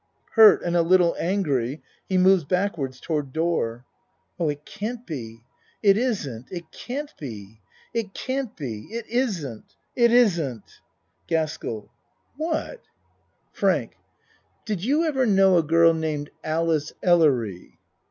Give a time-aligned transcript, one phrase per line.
[0.31, 3.85] (Hurt and a little angry he moves backwards toward door.)
[4.39, 5.43] Oh it can't be
[5.83, 7.61] it isn't it can't be!
[7.93, 8.85] It can't be!
[8.85, 9.75] It isn't!
[9.95, 10.81] It isn't!
[11.27, 11.91] GASKELL
[12.35, 12.81] What?
[12.81, 12.81] 102 A MAN'S WORLD
[13.75, 13.97] FRANK
[14.65, 17.77] Did you ever know a girl named Alice Ellery?